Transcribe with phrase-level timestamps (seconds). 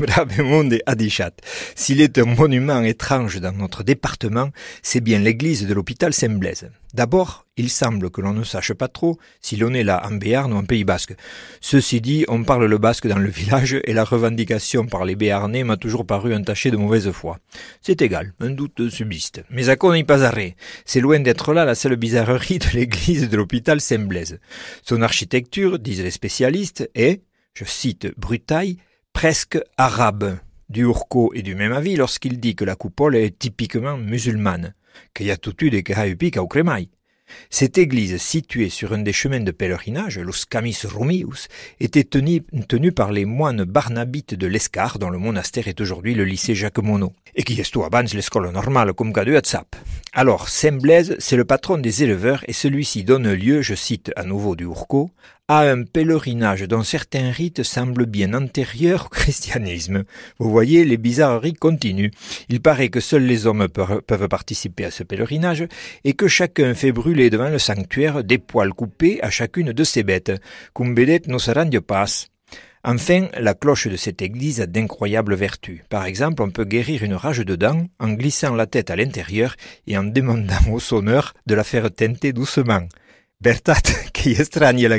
[0.00, 1.30] Bravemonde Adichat.
[1.76, 4.50] S'il est un monument étrange dans notre département,
[4.82, 6.68] c'est bien l'église de l'hôpital Saint-Blaise.
[6.94, 10.52] D'abord, il semble que l'on ne sache pas trop si l'on est là en Béarn
[10.52, 11.14] ou en Pays Basque.
[11.60, 15.62] Ceci dit, on parle le basque dans le village et la revendication par les Béarnais
[15.62, 17.38] m'a toujours paru entachée de mauvaise foi.
[17.80, 19.44] C'est égal, un doute subsiste.
[19.48, 23.28] Mais à quoi n'est pas arrêt C'est loin d'être là la seule bizarrerie de l'église
[23.28, 24.40] de l'hôpital Saint-Blaise.
[24.82, 27.22] Son architecture, disent les spécialistes, est,
[27.54, 28.78] je cite, brutaille,
[29.14, 30.38] presque arabe.
[30.68, 34.74] Du Urco est du même avis lorsqu'il dit que la coupole est typiquement musulmane,
[35.14, 35.82] qu'il y a tout eu des
[36.36, 36.90] au crémaille.
[37.48, 41.48] Cette église, située sur un des chemins de pèlerinage, Los Camis Romius,
[41.80, 46.54] était tenue, par les moines barnabites de l'Escar, dont le monastère est aujourd'hui le lycée
[46.54, 49.40] Jacques Monod, et qui est tout abans l'école normale comme cas de
[50.16, 54.54] Alors, Saint-Blaise, c'est le patron des éleveurs, et celui-ci donne lieu, je cite à nouveau
[54.54, 55.10] du Urco,
[55.48, 60.04] à un pèlerinage dont certains rites semblent bien antérieurs au christianisme.
[60.38, 62.12] Vous voyez, les bizarreries continuent.
[62.48, 65.66] Il paraît que seuls les hommes peuvent participer à ce pèlerinage
[66.04, 70.04] et que chacun fait brûler devant le sanctuaire des poils coupés à chacune de ses
[70.04, 70.30] bêtes.
[70.76, 71.40] Cumbedet nos
[71.80, 72.06] pas.
[72.86, 75.80] Enfin, la cloche de cette église a d'incroyables vertus.
[75.88, 79.56] Par exemple, on peut guérir une rage de dents en glissant la tête à l'intérieur
[79.86, 82.86] et en demandant au sonneur de la faire teinter doucement.
[83.40, 83.80] Bertat,
[84.12, 84.98] qui estrania la.